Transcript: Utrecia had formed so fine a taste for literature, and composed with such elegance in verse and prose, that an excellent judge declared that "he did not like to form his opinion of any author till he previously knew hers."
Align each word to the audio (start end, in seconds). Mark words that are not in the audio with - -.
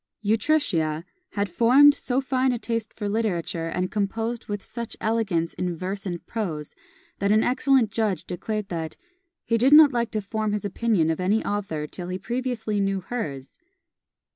Utrecia 0.23 1.05
had 1.33 1.47
formed 1.47 1.93
so 1.93 2.21
fine 2.21 2.51
a 2.51 2.57
taste 2.57 2.91
for 2.91 3.07
literature, 3.07 3.67
and 3.67 3.91
composed 3.91 4.47
with 4.47 4.63
such 4.63 4.97
elegance 4.99 5.53
in 5.53 5.75
verse 5.77 6.07
and 6.07 6.25
prose, 6.25 6.73
that 7.19 7.31
an 7.31 7.43
excellent 7.43 7.91
judge 7.91 8.25
declared 8.25 8.69
that 8.69 8.97
"he 9.45 9.59
did 9.59 9.73
not 9.73 9.91
like 9.93 10.09
to 10.09 10.21
form 10.23 10.53
his 10.53 10.65
opinion 10.65 11.11
of 11.11 11.19
any 11.19 11.45
author 11.45 11.85
till 11.85 12.07
he 12.07 12.17
previously 12.17 12.79
knew 12.79 12.99
hers." 13.01 13.59